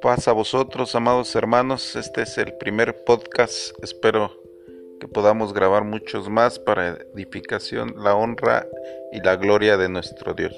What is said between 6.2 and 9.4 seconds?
más para edificación, la honra y la